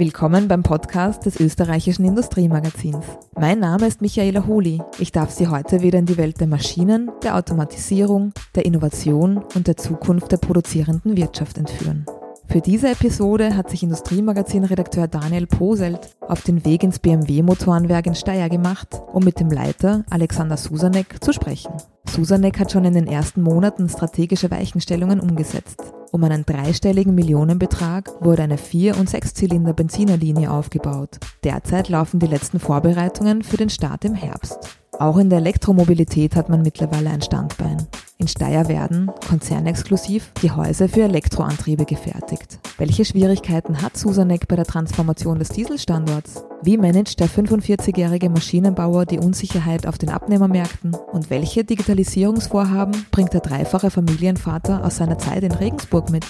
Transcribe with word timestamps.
Willkommen 0.00 0.48
beim 0.48 0.62
Podcast 0.62 1.26
des 1.26 1.38
österreichischen 1.40 2.06
Industriemagazins. 2.06 3.04
Mein 3.38 3.58
Name 3.58 3.86
ist 3.86 4.00
Michaela 4.00 4.46
Holi. 4.46 4.80
Ich 4.98 5.12
darf 5.12 5.30
Sie 5.30 5.48
heute 5.48 5.82
wieder 5.82 5.98
in 5.98 6.06
die 6.06 6.16
Welt 6.16 6.40
der 6.40 6.46
Maschinen, 6.46 7.10
der 7.22 7.36
Automatisierung, 7.36 8.32
der 8.54 8.64
Innovation 8.64 9.44
und 9.54 9.66
der 9.66 9.76
Zukunft 9.76 10.32
der 10.32 10.38
produzierenden 10.38 11.18
Wirtschaft 11.18 11.58
entführen. 11.58 12.06
Für 12.48 12.62
diese 12.62 12.88
Episode 12.88 13.54
hat 13.54 13.68
sich 13.68 13.82
Industriemagazin-Redakteur 13.82 15.06
Daniel 15.06 15.46
Poselt 15.46 16.16
auf 16.26 16.40
den 16.44 16.64
Weg 16.64 16.82
ins 16.82 16.98
BMW-Motorenwerk 16.98 18.06
in 18.06 18.14
Steyr 18.14 18.48
gemacht, 18.48 19.02
um 19.12 19.22
mit 19.22 19.38
dem 19.38 19.50
Leiter 19.50 20.06
Alexander 20.08 20.56
Susanek 20.56 21.22
zu 21.22 21.34
sprechen. 21.34 21.74
Susanek 22.08 22.58
hat 22.58 22.72
schon 22.72 22.86
in 22.86 22.94
den 22.94 23.06
ersten 23.06 23.42
Monaten 23.42 23.90
strategische 23.90 24.50
Weichenstellungen 24.50 25.20
umgesetzt. 25.20 25.92
Um 26.12 26.24
einen 26.24 26.44
dreistelligen 26.44 27.14
Millionenbetrag 27.14 28.10
wurde 28.20 28.42
eine 28.42 28.58
Vier- 28.58 28.98
und 28.98 29.08
Sechszylinder 29.08 29.72
Benzinerlinie 29.72 30.50
aufgebaut. 30.50 31.18
Derzeit 31.44 31.88
laufen 31.88 32.18
die 32.18 32.26
letzten 32.26 32.58
Vorbereitungen 32.58 33.42
für 33.42 33.56
den 33.56 33.70
Start 33.70 34.04
im 34.04 34.14
Herbst. 34.14 34.79
Auch 35.00 35.16
in 35.16 35.30
der 35.30 35.38
Elektromobilität 35.38 36.36
hat 36.36 36.50
man 36.50 36.60
mittlerweile 36.60 37.08
ein 37.08 37.22
Standbein. 37.22 37.78
In 38.18 38.28
Steyr 38.28 38.68
werden, 38.68 39.10
konzernexklusiv, 39.26 40.30
die 40.42 40.50
Häuser 40.50 40.90
für 40.90 41.04
Elektroantriebe 41.04 41.86
gefertigt. 41.86 42.58
Welche 42.76 43.06
Schwierigkeiten 43.06 43.80
hat 43.80 43.96
Susanek 43.96 44.46
bei 44.46 44.56
der 44.56 44.66
Transformation 44.66 45.38
des 45.38 45.48
Dieselstandorts? 45.48 46.44
Wie 46.60 46.76
managt 46.76 47.18
der 47.18 47.30
45-jährige 47.30 48.28
Maschinenbauer 48.28 49.06
die 49.06 49.18
Unsicherheit 49.18 49.86
auf 49.86 49.96
den 49.96 50.10
Abnehmermärkten? 50.10 50.94
Und 50.94 51.30
welche 51.30 51.64
Digitalisierungsvorhaben 51.64 53.06
bringt 53.10 53.32
der 53.32 53.40
dreifache 53.40 53.90
Familienvater 53.90 54.84
aus 54.84 54.98
seiner 54.98 55.16
Zeit 55.16 55.44
in 55.44 55.52
Regensburg 55.52 56.10
mit? 56.10 56.26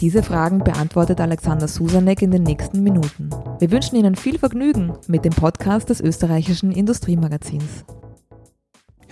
Diese 0.00 0.22
Fragen 0.22 0.60
beantwortet 0.60 1.20
Alexander 1.20 1.68
Susanek 1.68 2.22
in 2.22 2.30
den 2.30 2.44
nächsten 2.44 2.82
Minuten. 2.82 3.28
Wir 3.58 3.70
wünschen 3.70 3.96
Ihnen 3.96 4.16
viel 4.16 4.38
Vergnügen 4.38 4.94
mit 5.08 5.26
dem 5.26 5.34
Podcast 5.34 5.90
des 5.90 6.00
österreichischen 6.00 6.72
Industriemagazins. 6.72 7.84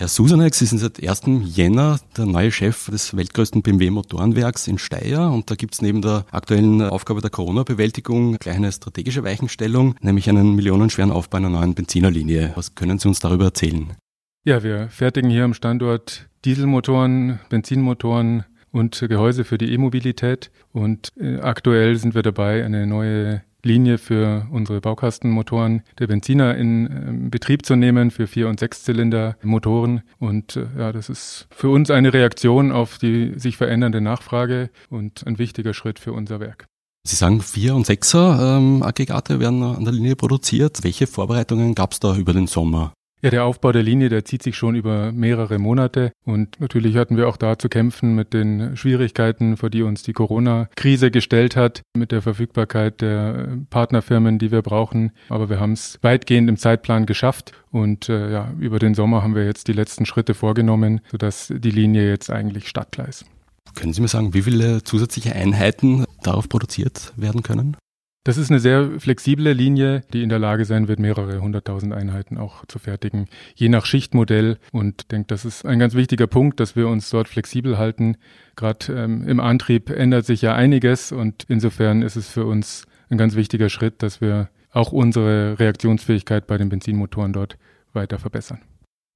Herr 0.02 0.08
Susanek, 0.08 0.52
Sie 0.56 0.66
sind 0.66 0.78
seit 0.78 1.00
1. 1.00 1.22
Jänner 1.44 2.00
der 2.16 2.26
neue 2.26 2.50
Chef 2.50 2.90
des 2.90 3.16
weltgrößten 3.16 3.62
BMW-Motorenwerks 3.62 4.66
in 4.66 4.76
Steyr 4.78 5.30
und 5.30 5.48
da 5.48 5.54
gibt 5.54 5.74
es 5.74 5.80
neben 5.80 6.02
der 6.02 6.26
aktuellen 6.32 6.82
Aufgabe 6.82 7.20
der 7.20 7.30
Corona-Bewältigung 7.30 8.34
gleich 8.38 8.56
eine 8.56 8.72
strategische 8.72 9.22
Weichenstellung, 9.22 9.94
nämlich 10.00 10.28
einen 10.28 10.56
millionenschweren 10.56 11.12
Aufbau 11.12 11.36
einer 11.36 11.50
neuen 11.50 11.74
Benzinerlinie. 11.74 12.50
Was 12.56 12.74
können 12.74 12.98
Sie 12.98 13.06
uns 13.06 13.20
darüber 13.20 13.44
erzählen? 13.44 13.92
Ja, 14.44 14.64
wir 14.64 14.88
fertigen 14.88 15.30
hier 15.30 15.44
am 15.44 15.54
Standort 15.54 16.28
Dieselmotoren, 16.44 17.38
Benzinmotoren 17.48 18.44
und 18.72 19.04
Gehäuse 19.08 19.44
für 19.44 19.56
die 19.56 19.72
E-Mobilität 19.72 20.50
und 20.72 21.10
äh, 21.16 21.36
aktuell 21.36 21.94
sind 21.94 22.16
wir 22.16 22.22
dabei, 22.22 22.64
eine 22.64 22.88
neue 22.88 23.44
Linie 23.64 23.98
für 23.98 24.46
unsere 24.50 24.80
Baukastenmotoren 24.80 25.82
der 25.98 26.06
Benziner 26.06 26.56
in 26.56 26.86
äh, 26.86 27.28
Betrieb 27.30 27.64
zu 27.64 27.76
nehmen 27.76 28.10
für 28.10 28.26
Vier- 28.26 28.48
und 28.48 28.60
Sechszylinder 28.60 29.36
Motoren. 29.42 30.02
Und 30.18 30.56
äh, 30.56 30.66
ja, 30.78 30.92
das 30.92 31.08
ist 31.08 31.46
für 31.50 31.68
uns 31.68 31.90
eine 31.90 32.12
Reaktion 32.12 32.72
auf 32.72 32.98
die 32.98 33.38
sich 33.38 33.56
verändernde 33.56 34.00
Nachfrage 34.00 34.70
und 34.90 35.26
ein 35.26 35.38
wichtiger 35.38 35.74
Schritt 35.74 35.98
für 35.98 36.12
unser 36.12 36.40
Werk. 36.40 36.66
Sie 37.04 37.16
sagen, 37.16 37.40
Vier- 37.40 37.74
und 37.74 37.86
Sechser 37.86 38.58
ähm, 38.58 38.80
werden 38.82 39.62
an 39.62 39.84
der 39.84 39.92
Linie 39.92 40.14
produziert. 40.14 40.84
Welche 40.84 41.08
Vorbereitungen 41.08 41.74
gab 41.74 41.92
es 41.92 42.00
da 42.00 42.16
über 42.16 42.32
den 42.32 42.46
Sommer? 42.46 42.94
Ja, 43.24 43.30
der 43.30 43.44
Aufbau 43.44 43.70
der 43.70 43.84
Linie, 43.84 44.08
der 44.08 44.24
zieht 44.24 44.42
sich 44.42 44.56
schon 44.56 44.74
über 44.74 45.12
mehrere 45.12 45.60
Monate 45.60 46.10
und 46.24 46.58
natürlich 46.58 46.96
hatten 46.96 47.16
wir 47.16 47.28
auch 47.28 47.36
da 47.36 47.56
zu 47.56 47.68
kämpfen 47.68 48.16
mit 48.16 48.34
den 48.34 48.76
Schwierigkeiten, 48.76 49.56
vor 49.56 49.70
die 49.70 49.84
uns 49.84 50.02
die 50.02 50.12
Corona-Krise 50.12 51.12
gestellt 51.12 51.54
hat, 51.54 51.82
mit 51.96 52.10
der 52.10 52.20
Verfügbarkeit 52.20 53.00
der 53.00 53.58
Partnerfirmen, 53.70 54.40
die 54.40 54.50
wir 54.50 54.62
brauchen. 54.62 55.12
Aber 55.28 55.48
wir 55.48 55.60
haben 55.60 55.74
es 55.74 56.00
weitgehend 56.02 56.48
im 56.48 56.56
Zeitplan 56.56 57.06
geschafft 57.06 57.52
und 57.70 58.08
äh, 58.08 58.32
ja, 58.32 58.52
über 58.58 58.80
den 58.80 58.94
Sommer 58.94 59.22
haben 59.22 59.36
wir 59.36 59.44
jetzt 59.44 59.68
die 59.68 59.72
letzten 59.72 60.04
Schritte 60.04 60.34
vorgenommen, 60.34 61.00
sodass 61.08 61.46
die 61.56 61.70
Linie 61.70 62.08
jetzt 62.08 62.28
eigentlich 62.28 62.66
startklar 62.66 63.08
ist. 63.08 63.24
Können 63.76 63.92
Sie 63.92 64.00
mir 64.00 64.08
sagen, 64.08 64.34
wie 64.34 64.42
viele 64.42 64.82
zusätzliche 64.82 65.32
Einheiten 65.32 66.06
darauf 66.24 66.48
produziert 66.48 67.12
werden 67.16 67.44
können? 67.44 67.76
Das 68.24 68.36
ist 68.36 68.50
eine 68.50 68.60
sehr 68.60 69.00
flexible 69.00 69.52
Linie, 69.52 70.02
die 70.12 70.22
in 70.22 70.28
der 70.28 70.38
Lage 70.38 70.64
sein 70.64 70.86
wird, 70.86 71.00
mehrere 71.00 71.40
hunderttausend 71.40 71.92
Einheiten 71.92 72.38
auch 72.38 72.64
zu 72.66 72.78
fertigen, 72.78 73.26
je 73.56 73.68
nach 73.68 73.84
Schichtmodell. 73.84 74.58
Und 74.70 75.02
ich 75.02 75.08
denke, 75.08 75.26
das 75.26 75.44
ist 75.44 75.66
ein 75.66 75.80
ganz 75.80 75.94
wichtiger 75.94 76.28
Punkt, 76.28 76.60
dass 76.60 76.76
wir 76.76 76.86
uns 76.86 77.10
dort 77.10 77.26
flexibel 77.26 77.78
halten. 77.78 78.16
Gerade 78.54 78.92
ähm, 78.92 79.26
im 79.26 79.40
Antrieb 79.40 79.90
ändert 79.90 80.24
sich 80.24 80.40
ja 80.40 80.54
einiges 80.54 81.10
und 81.10 81.46
insofern 81.48 82.02
ist 82.02 82.14
es 82.14 82.28
für 82.28 82.46
uns 82.46 82.84
ein 83.10 83.18
ganz 83.18 83.34
wichtiger 83.34 83.68
Schritt, 83.68 84.04
dass 84.04 84.20
wir 84.20 84.50
auch 84.70 84.92
unsere 84.92 85.58
Reaktionsfähigkeit 85.58 86.46
bei 86.46 86.58
den 86.58 86.68
Benzinmotoren 86.68 87.32
dort 87.32 87.58
weiter 87.92 88.20
verbessern. 88.20 88.60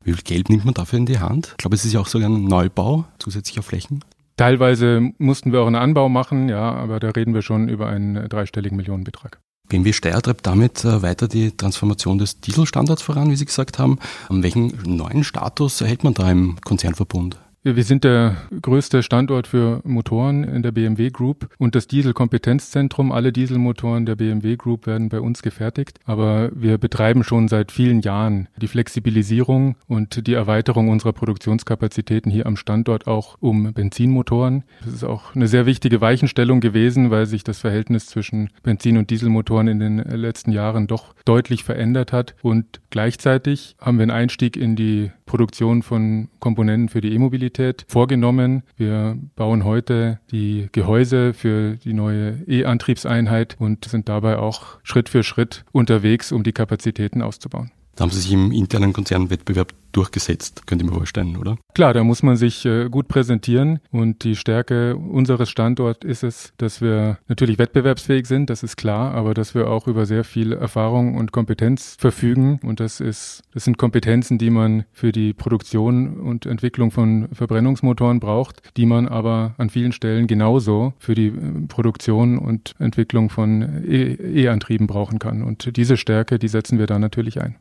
Wie 0.04 0.12
viel 0.12 0.22
Geld 0.22 0.50
nimmt 0.50 0.64
man 0.64 0.74
dafür 0.74 0.98
in 0.98 1.06
die 1.06 1.20
Hand? 1.20 1.48
Ich 1.52 1.56
glaube, 1.58 1.76
es 1.76 1.84
ist 1.84 1.92
ja 1.92 2.00
auch 2.00 2.08
sogar 2.08 2.28
ein 2.28 2.44
Neubau 2.44 3.06
zusätzlicher 3.18 3.62
Flächen. 3.62 4.04
Teilweise 4.36 5.12
mussten 5.18 5.52
wir 5.52 5.62
auch 5.62 5.66
einen 5.66 5.76
Anbau 5.76 6.08
machen, 6.08 6.48
ja, 6.48 6.72
aber 6.72 7.00
da 7.00 7.10
reden 7.10 7.32
wir 7.32 7.42
schon 7.42 7.68
über 7.68 7.88
einen 7.88 8.28
dreistelligen 8.28 8.76
Millionenbetrag. 8.76 9.40
BMW 9.68 9.92
Steyr 9.92 10.20
treibt 10.22 10.46
damit 10.46 10.84
äh, 10.84 11.02
weiter 11.02 11.26
die 11.26 11.56
Transformation 11.56 12.18
des 12.18 12.40
Dieselstandards 12.40 13.02
voran, 13.02 13.30
wie 13.30 13.36
Sie 13.36 13.46
gesagt 13.46 13.78
haben. 13.78 13.98
Welchen 14.28 14.78
neuen 14.84 15.24
Status 15.24 15.80
erhält 15.80 16.04
man 16.04 16.14
da 16.14 16.30
im 16.30 16.56
Konzernverbund? 16.64 17.38
Wir 17.74 17.82
sind 17.82 18.04
der 18.04 18.36
größte 18.62 19.02
Standort 19.02 19.48
für 19.48 19.80
Motoren 19.82 20.44
in 20.44 20.62
der 20.62 20.70
BMW 20.70 21.10
Group 21.10 21.48
und 21.58 21.74
das 21.74 21.88
Dieselkompetenzzentrum. 21.88 23.10
Alle 23.10 23.32
Dieselmotoren 23.32 24.06
der 24.06 24.14
BMW 24.14 24.54
Group 24.54 24.86
werden 24.86 25.08
bei 25.08 25.20
uns 25.20 25.42
gefertigt, 25.42 25.98
aber 26.04 26.50
wir 26.54 26.78
betreiben 26.78 27.24
schon 27.24 27.48
seit 27.48 27.72
vielen 27.72 28.02
Jahren 28.02 28.46
die 28.56 28.68
Flexibilisierung 28.68 29.74
und 29.88 30.28
die 30.28 30.34
Erweiterung 30.34 30.90
unserer 30.90 31.12
Produktionskapazitäten 31.12 32.30
hier 32.30 32.46
am 32.46 32.56
Standort 32.56 33.08
auch 33.08 33.36
um 33.40 33.72
Benzinmotoren. 33.72 34.62
Das 34.84 34.94
ist 34.94 35.04
auch 35.04 35.34
eine 35.34 35.48
sehr 35.48 35.66
wichtige 35.66 36.00
Weichenstellung 36.00 36.60
gewesen, 36.60 37.10
weil 37.10 37.26
sich 37.26 37.42
das 37.42 37.58
Verhältnis 37.58 38.06
zwischen 38.06 38.50
Benzin- 38.62 38.96
und 38.96 39.10
Dieselmotoren 39.10 39.66
in 39.66 39.80
den 39.80 39.96
letzten 39.96 40.52
Jahren 40.52 40.86
doch 40.86 41.16
deutlich 41.24 41.64
verändert 41.64 42.12
hat 42.12 42.36
und 42.42 42.80
gleichzeitig 42.90 43.74
haben 43.80 43.98
wir 43.98 44.04
einen 44.04 44.12
Einstieg 44.12 44.56
in 44.56 44.76
die 44.76 45.10
Produktion 45.26 45.82
von 45.82 46.28
Komponenten 46.38 46.88
für 46.88 47.00
die 47.00 47.12
E-Mobilität 47.12 47.55
vorgenommen. 47.88 48.62
Wir 48.76 49.16
bauen 49.34 49.64
heute 49.64 50.20
die 50.30 50.68
Gehäuse 50.72 51.34
für 51.34 51.76
die 51.76 51.92
neue 51.92 52.42
E-Antriebseinheit 52.46 53.56
und 53.58 53.84
sind 53.86 54.08
dabei 54.08 54.38
auch 54.38 54.78
Schritt 54.82 55.08
für 55.08 55.22
Schritt 55.22 55.64
unterwegs, 55.72 56.32
um 56.32 56.42
die 56.42 56.52
Kapazitäten 56.52 57.22
auszubauen. 57.22 57.70
Da 57.96 58.02
haben 58.02 58.10
Sie 58.10 58.20
sich 58.20 58.32
im 58.32 58.52
internen 58.52 58.92
Konzernwettbewerb 58.92 59.72
durchgesetzt, 59.92 60.66
könnte 60.66 60.84
ich 60.84 60.90
mir 60.90 60.96
vorstellen, 60.96 61.38
oder? 61.38 61.56
Klar, 61.74 61.94
da 61.94 62.04
muss 62.04 62.22
man 62.22 62.36
sich 62.36 62.66
äh, 62.66 62.90
gut 62.90 63.08
präsentieren 63.08 63.80
und 63.90 64.24
die 64.24 64.36
Stärke 64.36 64.96
unseres 64.96 65.48
Standorts 65.48 66.04
ist 66.04 66.22
es, 66.22 66.52
dass 66.58 66.82
wir 66.82 67.18
natürlich 67.28 67.58
wettbewerbsfähig 67.58 68.26
sind, 68.26 68.50
das 68.50 68.62
ist 68.62 68.76
klar, 68.76 69.14
aber 69.14 69.32
dass 69.32 69.54
wir 69.54 69.70
auch 69.70 69.86
über 69.86 70.04
sehr 70.04 70.24
viel 70.24 70.52
Erfahrung 70.52 71.16
und 71.16 71.32
Kompetenz 71.32 71.96
verfügen 71.98 72.60
und 72.62 72.80
das 72.80 73.00
ist, 73.00 73.42
das 73.54 73.64
sind 73.64 73.78
Kompetenzen, 73.78 74.36
die 74.36 74.50
man 74.50 74.84
für 74.92 75.12
die 75.12 75.32
Produktion 75.32 76.20
und 76.20 76.44
Entwicklung 76.44 76.90
von 76.90 77.28
Verbrennungsmotoren 77.32 78.20
braucht, 78.20 78.60
die 78.76 78.84
man 78.84 79.08
aber 79.08 79.54
an 79.56 79.70
vielen 79.70 79.92
Stellen 79.92 80.26
genauso 80.26 80.92
für 80.98 81.14
die 81.14 81.28
äh, 81.28 81.66
Produktion 81.68 82.36
und 82.36 82.74
Entwicklung 82.78 83.30
von 83.30 83.82
e-, 83.88 84.42
E-Antrieben 84.42 84.86
brauchen 84.86 85.18
kann 85.18 85.42
und 85.42 85.74
diese 85.78 85.96
Stärke, 85.96 86.38
die 86.38 86.48
setzen 86.48 86.78
wir 86.78 86.86
da 86.86 86.98
natürlich 86.98 87.40
ein. 87.40 87.56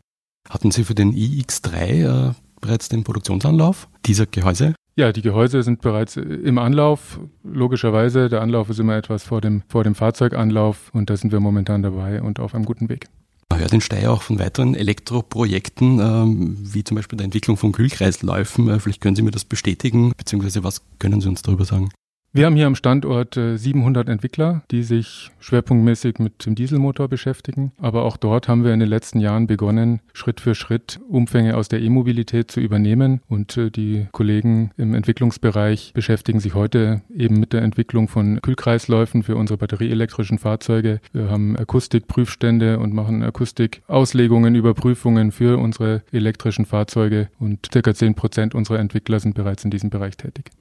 Hatten 0.49 0.71
Sie 0.71 0.83
für 0.83 0.95
den 0.95 1.13
iX3 1.13 2.29
äh, 2.29 2.33
bereits 2.61 2.89
den 2.89 3.03
Produktionsanlauf 3.03 3.87
dieser 4.05 4.25
Gehäuse? 4.25 4.75
Ja, 4.97 5.11
die 5.11 5.21
Gehäuse 5.21 5.61
sind 5.61 5.81
bereits 5.81 6.15
im 6.15 6.57
Anlauf. 6.57 7.19
Logischerweise, 7.43 8.29
der 8.29 8.41
Anlauf 8.41 8.69
ist 8.69 8.79
immer 8.79 8.95
etwas 8.95 9.23
vor 9.23 9.41
dem, 9.41 9.63
vor 9.67 9.83
dem 9.83 9.93
Fahrzeuganlauf 9.93 10.89
und 10.93 11.09
da 11.09 11.17
sind 11.17 11.33
wir 11.33 11.41
momentan 11.41 11.83
dabei 11.83 12.21
und 12.21 12.39
auf 12.39 12.55
einem 12.55 12.63
guten 12.63 12.87
Weg. 12.87 13.07
Man 13.49 13.59
hört 13.59 13.73
in 13.73 13.81
Steyr 13.81 14.11
auch 14.11 14.21
von 14.21 14.39
weiteren 14.39 14.73
Elektroprojekten, 14.73 15.99
ähm, 15.99 16.57
wie 16.61 16.83
zum 16.83 16.95
Beispiel 16.95 17.17
der 17.17 17.25
Entwicklung 17.25 17.57
von 17.57 17.73
Kühlkreisläufen. 17.73 18.69
Äh, 18.69 18.79
vielleicht 18.79 19.01
können 19.01 19.15
Sie 19.15 19.21
mir 19.21 19.31
das 19.31 19.45
bestätigen, 19.45 20.13
beziehungsweise 20.17 20.63
was 20.63 20.81
können 20.97 21.21
Sie 21.21 21.27
uns 21.27 21.41
darüber 21.41 21.65
sagen? 21.65 21.89
Wir 22.35 22.47
haben 22.47 22.57
hier 22.57 22.67
am 22.67 22.75
Standort 22.75 23.35
700 23.35 24.09
äh, 24.09 24.11
Entwickler, 24.11 24.61
die 24.69 24.83
sich 24.83 25.31
schwerpunktmäßig 25.39 26.19
mit 26.19 26.45
dem 26.45 26.53
Dieselmotor 26.53 27.07
beschäftigen. 27.07 27.71
Aber 27.77 28.03
auch 28.03 28.17
dort 28.17 28.49
haben 28.49 28.65
wir 28.65 28.73
in 28.73 28.81
den 28.81 28.89
letzten 28.89 29.21
Jahren 29.21 29.47
begonnen, 29.47 30.01
Schritt 30.11 30.41
für 30.41 30.53
Schritt 30.53 30.99
Umfänge 31.07 31.55
aus 31.55 31.69
der 31.69 31.81
E-Mobilität 31.81 32.51
zu 32.51 32.59
übernehmen. 32.59 33.21
Und 33.29 33.55
äh, 33.55 33.71
die 33.71 34.07
Kollegen 34.11 34.71
im 34.75 34.93
Entwicklungsbereich 34.95 35.93
beschäftigen 35.93 36.41
sich 36.41 36.55
heute 36.55 37.03
eben 37.15 37.39
mit 37.39 37.53
der 37.53 37.61
Entwicklung 37.61 38.09
von 38.09 38.41
Kühlkreisläufen 38.41 39.23
für 39.23 39.37
unsere 39.37 39.57
batterieelektrischen 39.57 40.37
Fahrzeuge. 40.37 40.99
Wir 41.13 41.29
haben 41.29 41.55
Akustikprüfstände 41.55 42.79
und 42.79 42.93
machen 42.93 43.23
Akustikauslegungen, 43.23 44.55
Überprüfungen 44.55 45.31
für 45.31 45.57
unsere 45.57 46.03
elektrischen 46.11 46.65
Fahrzeuge. 46.65 47.29
Und 47.39 47.69
circa 47.71 47.93
10 47.93 48.15
Prozent 48.15 48.55
unserer 48.55 48.79
Entwickler 48.79 49.21
sind 49.21 49.35
bereits 49.35 49.63
in 49.63 49.71
diesem 49.71 49.89
Bereich 49.89 50.17
tätig. 50.17 50.51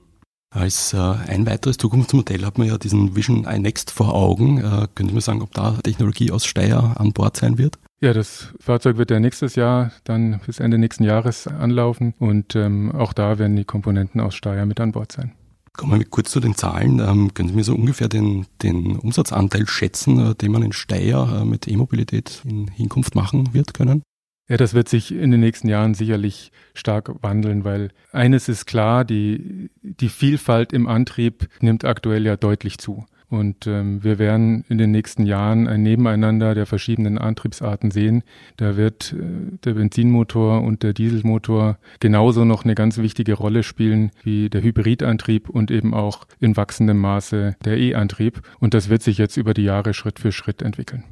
Als 0.54 0.92
äh, 0.92 0.98
ein 0.98 1.46
weiteres 1.46 1.78
Zukunftsmodell 1.78 2.44
hat 2.46 2.58
man 2.58 2.68
ja 2.68 2.78
diesen 2.78 3.16
Vision 3.16 3.44
iNext 3.44 3.90
vor 3.90 4.14
Augen. 4.14 4.58
Äh, 4.58 4.86
können 4.94 5.08
Sie 5.08 5.14
mir 5.14 5.20
sagen, 5.20 5.42
ob 5.42 5.52
da 5.52 5.72
Technologie 5.82 6.30
aus 6.30 6.46
Steyr 6.46 6.94
an 6.96 7.12
Bord 7.12 7.36
sein 7.36 7.58
wird? 7.58 7.76
Ja, 8.00 8.12
das 8.12 8.54
Fahrzeug 8.60 8.96
wird 8.96 9.10
ja 9.10 9.18
nächstes 9.18 9.56
Jahr 9.56 9.90
dann 10.04 10.40
bis 10.46 10.60
Ende 10.60 10.78
nächsten 10.78 11.02
Jahres 11.02 11.48
anlaufen 11.48 12.14
und 12.20 12.54
ähm, 12.54 12.92
auch 12.92 13.12
da 13.12 13.38
werden 13.40 13.56
die 13.56 13.64
Komponenten 13.64 14.20
aus 14.20 14.36
Steyr 14.36 14.64
mit 14.64 14.78
an 14.78 14.92
Bord 14.92 15.10
sein. 15.10 15.32
Kommen 15.72 15.98
wir 15.98 16.06
kurz 16.06 16.30
zu 16.30 16.38
den 16.38 16.54
Zahlen. 16.54 17.00
Ähm, 17.00 17.34
können 17.34 17.48
Sie 17.48 17.56
mir 17.56 17.64
so 17.64 17.74
ungefähr 17.74 18.08
den, 18.08 18.46
den 18.62 18.96
Umsatzanteil 18.96 19.66
schätzen, 19.66 20.20
äh, 20.20 20.34
den 20.36 20.52
man 20.52 20.62
in 20.62 20.72
Steyr 20.72 21.40
äh, 21.40 21.44
mit 21.44 21.66
E-Mobilität 21.66 22.42
in 22.44 22.68
Hinkunft 22.68 23.16
machen 23.16 23.52
wird 23.54 23.74
können? 23.74 24.04
Ja, 24.48 24.58
das 24.58 24.74
wird 24.74 24.90
sich 24.90 25.14
in 25.14 25.30
den 25.30 25.40
nächsten 25.40 25.68
Jahren 25.68 25.94
sicherlich 25.94 26.52
stark 26.74 27.10
wandeln, 27.22 27.64
weil 27.64 27.90
eines 28.12 28.48
ist 28.48 28.66
klar, 28.66 29.04
die, 29.04 29.70
die 29.82 30.10
Vielfalt 30.10 30.74
im 30.74 30.86
Antrieb 30.86 31.48
nimmt 31.60 31.86
aktuell 31.86 32.26
ja 32.26 32.36
deutlich 32.36 32.76
zu. 32.78 33.06
Und 33.30 33.66
ähm, 33.66 34.04
wir 34.04 34.18
werden 34.18 34.64
in 34.68 34.76
den 34.76 34.90
nächsten 34.90 35.24
Jahren 35.24 35.66
ein 35.66 35.82
Nebeneinander 35.82 36.54
der 36.54 36.66
verschiedenen 36.66 37.16
Antriebsarten 37.16 37.90
sehen. 37.90 38.22
Da 38.58 38.76
wird 38.76 39.14
äh, 39.14 39.56
der 39.64 39.74
Benzinmotor 39.74 40.60
und 40.60 40.82
der 40.82 40.92
Dieselmotor 40.92 41.78
genauso 41.98 42.44
noch 42.44 42.64
eine 42.64 42.74
ganz 42.74 42.98
wichtige 42.98 43.32
Rolle 43.32 43.62
spielen 43.62 44.10
wie 44.22 44.50
der 44.50 44.62
Hybridantrieb 44.62 45.48
und 45.48 45.70
eben 45.70 45.94
auch 45.94 46.26
in 46.38 46.56
wachsendem 46.56 46.98
Maße 46.98 47.56
der 47.64 47.78
E-Antrieb. 47.78 48.42
Und 48.60 48.74
das 48.74 48.90
wird 48.90 49.02
sich 49.02 49.16
jetzt 49.16 49.38
über 49.38 49.54
die 49.54 49.64
Jahre 49.64 49.94
Schritt 49.94 50.18
für 50.18 50.30
Schritt 50.30 50.60
entwickeln. 50.60 51.04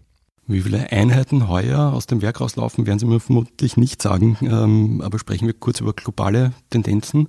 Wie 0.47 0.61
viele 0.61 0.91
Einheiten 0.91 1.49
heuer 1.49 1.93
aus 1.93 2.07
dem 2.07 2.21
Werk 2.21 2.41
rauslaufen, 2.41 2.87
werden 2.87 2.99
Sie 2.99 3.07
mir 3.07 3.21
vermutlich 3.21 3.77
nicht 3.77 4.03
sagen. 4.03 4.37
Ähm, 4.43 5.01
aber 5.01 5.19
sprechen 5.19 5.47
wir 5.47 5.55
kurz 5.55 5.81
über 5.81 5.93
globale 5.93 6.53
Tendenzen 6.71 7.29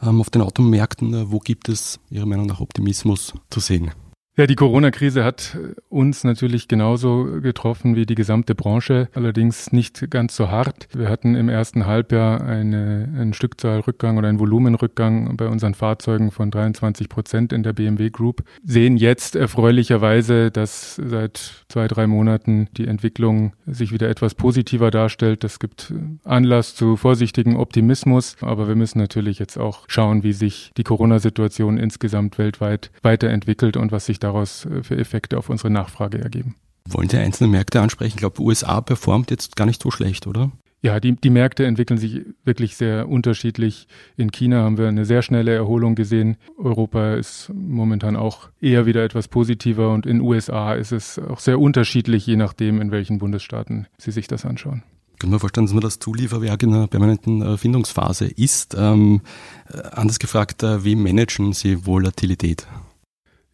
ähm, 0.00 0.20
auf 0.20 0.30
den 0.30 0.42
Automärkten. 0.42 1.32
Wo 1.32 1.40
gibt 1.40 1.68
es 1.68 1.98
Ihrer 2.10 2.26
Meinung 2.26 2.46
nach 2.46 2.60
Optimismus 2.60 3.34
zu 3.50 3.60
sehen? 3.60 3.90
Ja, 4.38 4.46
die 4.46 4.54
Corona-Krise 4.54 5.24
hat 5.24 5.58
uns 5.88 6.22
natürlich 6.22 6.68
genauso 6.68 7.40
getroffen 7.40 7.96
wie 7.96 8.06
die 8.06 8.14
gesamte 8.14 8.54
Branche, 8.54 9.08
allerdings 9.12 9.72
nicht 9.72 10.12
ganz 10.12 10.36
so 10.36 10.48
hart. 10.48 10.86
Wir 10.94 11.08
hatten 11.08 11.34
im 11.34 11.48
ersten 11.48 11.86
Halbjahr 11.86 12.40
eine, 12.42 13.12
einen 13.16 13.32
Stückzahlrückgang 13.32 14.16
oder 14.16 14.28
einen 14.28 14.38
Volumenrückgang 14.38 15.36
bei 15.36 15.48
unseren 15.48 15.74
Fahrzeugen 15.74 16.30
von 16.30 16.52
23 16.52 17.08
Prozent 17.08 17.52
in 17.52 17.64
der 17.64 17.72
BMW 17.72 18.10
Group, 18.10 18.44
sehen 18.62 18.96
jetzt 18.96 19.34
erfreulicherweise, 19.34 20.52
dass 20.52 20.94
seit 21.04 21.64
zwei, 21.68 21.88
drei 21.88 22.06
Monaten 22.06 22.68
die 22.76 22.86
Entwicklung 22.86 23.54
sich 23.66 23.90
wieder 23.90 24.08
etwas 24.08 24.36
positiver 24.36 24.92
darstellt. 24.92 25.42
Das 25.42 25.58
gibt 25.58 25.92
Anlass 26.22 26.76
zu 26.76 26.94
vorsichtigem 26.94 27.56
Optimismus, 27.56 28.36
aber 28.40 28.68
wir 28.68 28.76
müssen 28.76 29.00
natürlich 29.00 29.40
jetzt 29.40 29.58
auch 29.58 29.86
schauen, 29.88 30.22
wie 30.22 30.32
sich 30.32 30.70
die 30.76 30.84
Corona-Situation 30.84 31.76
insgesamt 31.76 32.38
weltweit 32.38 32.92
weiterentwickelt 33.02 33.76
und 33.76 33.90
was 33.90 34.06
sich 34.06 34.20
da 34.20 34.27
daraus 34.28 34.66
äh, 34.66 34.82
für 34.82 34.96
Effekte 34.96 35.38
auf 35.38 35.48
unsere 35.48 35.70
Nachfrage 35.70 36.18
ergeben. 36.18 36.54
Wollen 36.88 37.08
Sie 37.08 37.18
einzelne 37.18 37.50
Märkte 37.50 37.80
ansprechen? 37.80 38.14
Ich 38.14 38.20
glaube, 38.20 38.40
USA 38.40 38.80
performt 38.80 39.30
jetzt 39.30 39.56
gar 39.56 39.66
nicht 39.66 39.82
so 39.82 39.90
schlecht, 39.90 40.26
oder? 40.26 40.50
Ja, 40.80 41.00
die, 41.00 41.12
die 41.12 41.30
Märkte 41.30 41.66
entwickeln 41.66 41.98
sich 41.98 42.22
wirklich 42.44 42.76
sehr 42.76 43.08
unterschiedlich. 43.08 43.88
In 44.16 44.30
China 44.30 44.62
haben 44.62 44.78
wir 44.78 44.86
eine 44.86 45.04
sehr 45.04 45.22
schnelle 45.22 45.52
Erholung 45.52 45.96
gesehen. 45.96 46.36
Europa 46.56 47.14
ist 47.14 47.50
momentan 47.52 48.14
auch 48.14 48.48
eher 48.60 48.86
wieder 48.86 49.02
etwas 49.02 49.26
positiver 49.26 49.92
und 49.92 50.06
in 50.06 50.20
USA 50.20 50.74
ist 50.74 50.92
es 50.92 51.18
auch 51.18 51.40
sehr 51.40 51.58
unterschiedlich, 51.58 52.26
je 52.26 52.36
nachdem, 52.36 52.80
in 52.80 52.92
welchen 52.92 53.18
Bundesstaaten 53.18 53.88
Sie 53.98 54.12
sich 54.12 54.28
das 54.28 54.44
anschauen. 54.44 54.84
Können 55.18 55.32
wir 55.32 55.40
vorstellen, 55.40 55.66
dass 55.66 55.74
man 55.74 55.82
das 55.82 55.98
Zulieferwerk 55.98 56.62
in 56.62 56.72
einer 56.72 56.86
permanenten 56.86 57.42
Erfindungsphase 57.42 58.26
ist? 58.26 58.76
Ähm, 58.78 59.22
äh, 59.68 59.82
anders 59.90 60.20
gefragt, 60.20 60.62
äh, 60.62 60.84
wie 60.84 60.94
managen 60.94 61.54
Sie 61.54 61.86
Volatilität? 61.86 62.68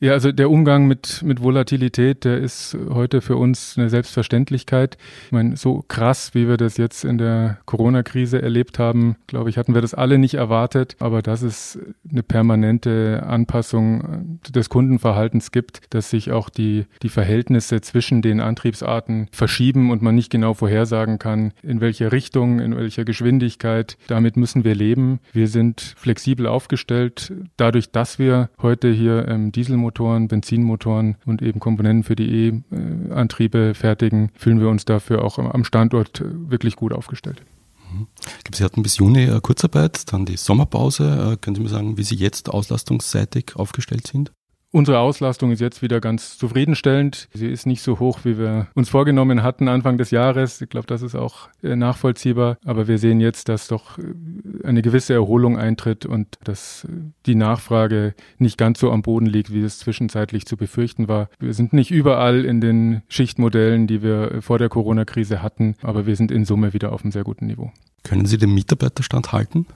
Ja, 0.01 0.13
also 0.13 0.33
der 0.33 0.51
Umgang 0.51 0.87
mit, 0.87 1.23
mit 1.23 1.41
Volatilität, 1.41 2.25
der 2.25 2.39
ist 2.39 2.77
heute 2.91 3.21
für 3.21 3.37
uns 3.37 3.79
eine 3.79 3.89
Selbstverständlichkeit. 3.89 4.99
Ich 5.27 5.33
meine, 5.33 5.57
so 5.57 5.85
krass, 5.87 6.35
wie 6.35 6.49
wir 6.49 6.57
das 6.57 6.77
jetzt 6.77 7.05
in 7.05 7.17
der 7.17 7.59
Corona-Krise 7.65 8.43
erlebt 8.43 8.81
haben, 8.81 9.17
glaube 9.29 9.51
ich, 9.51 9.57
hatten 9.57 9.73
wir 9.73 9.81
das 9.81 9.95
alle 9.95 10.19
nicht 10.19 10.35
erwartet. 10.35 10.97
Aber 10.99 11.23
dass 11.23 11.43
es 11.43 11.79
eine 12.11 12.25
permanente 12.25 13.23
Anpassung 13.25 14.41
des 14.47 14.69
Kundenverhaltens 14.69 15.53
gibt, 15.53 15.95
dass 15.95 16.11
sich 16.11 16.33
auch 16.33 16.51
die, 16.51 16.87
die 17.03 17.09
Verhältnisse 17.09 17.81
zwischen 17.81 18.21
den 18.21 18.41
Antriebsarten 18.41 19.29
verschieben 19.31 19.91
und 19.91 20.03
man 20.03 20.17
nicht 20.17 20.31
genau 20.31 20.55
vorhersagen 20.55 21.21
kann, 21.21 21.53
in 21.63 21.81
welche 21.81 22.11
Richtung, 22.11 22.59
in 22.59 22.77
welcher 22.77 23.05
Geschwindigkeit. 23.05 23.97
Damit 24.09 24.37
müssen 24.37 24.65
wir 24.65 24.75
leben. 24.75 25.21
Wir 25.33 25.47
sind 25.47 25.95
flexibel 25.97 26.49
aufgestellt. 26.49 27.33
Dadurch, 27.57 27.93
dass 27.93 28.19
wir 28.19 28.51
heute 28.61 28.91
hier 28.91 29.27
im 29.29 29.53
Dieselmotor 29.53 29.84
Dieselmotoren, 29.85 30.29
Benzinmotoren 30.29 31.17
und 31.27 31.43
eben 31.43 31.61
Komponenten 31.61 32.05
für 32.05 32.17
die 32.17 32.63
E-Antriebe 32.73 33.75
fertigen, 33.75 34.31
fühlen 34.35 34.61
wir 34.61 34.69
uns 34.69 34.85
dafür 34.85 35.25
auch 35.25 35.39
am 35.39 35.65
Standort 35.65 36.23
wirklich 36.25 36.77
gut 36.77 36.93
aufgestellt. 36.93 37.43
Mhm. 37.93 38.07
Sie 38.53 38.65
hatten 38.65 38.83
bis 38.83 38.97
Juni 38.97 39.29
Kurzarbeit, 39.43 40.13
dann 40.13 40.25
die 40.25 40.37
Sommerpause. 40.37 41.33
Äh, 41.33 41.37
können 41.37 41.57
Sie 41.57 41.63
mir 41.63 41.69
sagen, 41.69 41.97
wie 41.97 42.03
Sie 42.03 42.17
jetzt 42.17 42.49
auslastungsseitig 42.49 43.57
aufgestellt 43.57 44.07
sind? 44.07 44.33
Unsere 44.75 44.99
Auslastung 44.99 45.53
ist 45.53 45.61
jetzt 45.61 45.83
wieder 45.83 46.01
ganz 46.01 46.37
zufriedenstellend. 46.37 47.29
Sie 47.33 47.47
ist 47.47 47.65
nicht 47.65 47.81
so 47.81 48.01
hoch, 48.01 48.25
wie 48.25 48.39
wir 48.39 48.67
uns 48.75 48.89
vorgenommen 48.89 49.45
hatten 49.45 49.69
Anfang 49.69 49.99
des 49.99 50.11
Jahres. 50.11 50.61
Ich 50.61 50.69
glaube, 50.69 50.89
das 50.89 51.01
ist 51.01 51.15
auch 51.15 51.49
äh, 51.63 51.77
nachvollziehbar. 51.77 52.59
Aber 52.65 52.89
wir 52.89 52.99
sehen 52.99 53.21
jetzt, 53.21 53.49
dass 53.49 53.69
doch 53.69 53.99
äh, 53.99 54.03
eine 54.65 54.83
gewisse 54.83 55.15
Erholung 55.15 55.57
eintritt 55.57 56.07
und 56.07 56.27
dass 56.43 56.87
äh, 56.87 56.89
die 57.25 57.37
Nachfrage 57.37 58.17
nicht 58.39 58.59
ganz 58.59 58.81
so 58.81 58.91
am 58.91 59.03
Boden 59.03 59.27
liegt, 59.27 59.53
wie 59.53 59.63
es 59.63 59.79
zwischenzeitlich 59.79 60.45
zu 60.45 60.57
befürchten 60.57 61.07
war. 61.07 61.29
Wir 61.39 61.55
sind 61.55 61.73
nicht 61.73 61.93
überall 61.93 62.45
in 62.45 62.61
den 62.61 63.03
Schichtmodellen, 63.07 63.87
die 63.87 64.03
wir 64.03 64.43
vor 64.43 64.59
der 64.59 64.71
Corona-Krise 64.71 65.41
hatten, 65.41 65.77
aber 65.83 66.05
wir 66.05 66.17
sind 66.17 66.33
in 66.33 66.45
Summe 66.45 66.73
wieder 66.73 66.91
auf 66.91 67.05
einem 67.05 67.13
sehr 67.13 67.23
guten 67.23 67.47
Niveau. 67.47 67.71
Können 68.03 68.27
Sie 68.27 68.39
den 68.39 68.53
Mitarbeiterstand 68.53 69.31
halten? 69.31 69.67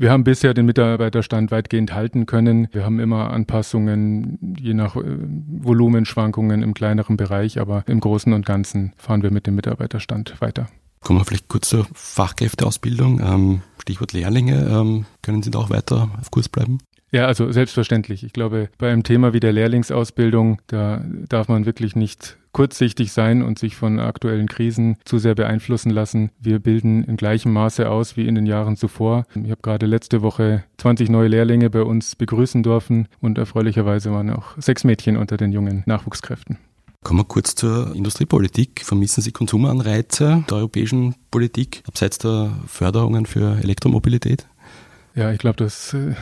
Wir 0.00 0.12
haben 0.12 0.22
bisher 0.22 0.54
den 0.54 0.64
Mitarbeiterstand 0.64 1.50
weitgehend 1.50 1.92
halten 1.92 2.24
können. 2.26 2.68
Wir 2.70 2.84
haben 2.84 3.00
immer 3.00 3.32
Anpassungen 3.32 4.56
je 4.56 4.72
nach 4.72 4.94
äh, 4.94 5.02
Volumenschwankungen 5.02 6.62
im 6.62 6.72
kleineren 6.72 7.16
Bereich, 7.16 7.58
aber 7.58 7.82
im 7.88 7.98
Großen 7.98 8.32
und 8.32 8.46
Ganzen 8.46 8.92
fahren 8.96 9.24
wir 9.24 9.32
mit 9.32 9.48
dem 9.48 9.56
Mitarbeiterstand 9.56 10.40
weiter. 10.40 10.68
Kommen 11.00 11.18
wir 11.18 11.24
vielleicht 11.24 11.48
kurz 11.48 11.68
zur 11.68 11.88
Fachkräfteausbildung. 11.94 13.20
Ähm, 13.20 13.62
Stichwort 13.80 14.12
Lehrlinge. 14.12 14.68
Ähm, 14.70 15.06
können 15.20 15.42
Sie 15.42 15.50
da 15.50 15.58
auch 15.58 15.70
weiter 15.70 16.10
auf 16.20 16.30
Kurs 16.30 16.48
bleiben? 16.48 16.78
Ja, 17.10 17.26
also 17.26 17.50
selbstverständlich. 17.50 18.22
Ich 18.22 18.32
glaube, 18.32 18.68
bei 18.76 18.92
einem 18.92 19.02
Thema 19.02 19.32
wie 19.32 19.40
der 19.40 19.52
Lehrlingsausbildung, 19.52 20.60
da 20.66 21.02
darf 21.28 21.48
man 21.48 21.64
wirklich 21.64 21.96
nicht 21.96 22.36
kurzsichtig 22.52 23.12
sein 23.12 23.42
und 23.42 23.58
sich 23.58 23.76
von 23.76 23.98
aktuellen 24.00 24.48
Krisen 24.48 24.96
zu 25.04 25.18
sehr 25.18 25.34
beeinflussen 25.34 25.90
lassen. 25.90 26.30
Wir 26.40 26.58
bilden 26.58 27.04
in 27.04 27.16
gleichem 27.16 27.52
Maße 27.52 27.88
aus 27.88 28.16
wie 28.16 28.26
in 28.26 28.34
den 28.34 28.46
Jahren 28.46 28.76
zuvor. 28.76 29.26
Ich 29.34 29.50
habe 29.50 29.62
gerade 29.62 29.86
letzte 29.86 30.22
Woche 30.22 30.64
20 30.78 31.08
neue 31.08 31.28
Lehrlinge 31.28 31.70
bei 31.70 31.82
uns 31.82 32.16
begrüßen 32.16 32.62
dürfen 32.62 33.08
und 33.20 33.38
erfreulicherweise 33.38 34.12
waren 34.12 34.30
auch 34.30 34.56
sechs 34.58 34.84
Mädchen 34.84 35.16
unter 35.16 35.36
den 35.36 35.52
jungen 35.52 35.82
Nachwuchskräften. 35.86 36.58
Kommen 37.04 37.20
wir 37.20 37.24
kurz 37.24 37.54
zur 37.54 37.94
Industriepolitik. 37.94 38.82
Vermissen 38.84 39.22
Sie 39.22 39.30
Konsumanreize 39.30 40.44
der 40.50 40.56
europäischen 40.56 41.14
Politik 41.30 41.82
abseits 41.86 42.18
der 42.18 42.50
Förderungen 42.66 43.24
für 43.24 43.56
Elektromobilität? 43.62 44.46
Ja, 45.18 45.32
ich 45.32 45.38
glaube, 45.38 45.56
das, 45.56 45.94
äh, 45.94 46.14